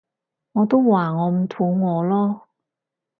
[0.53, 2.47] 我都話我唔肚餓咯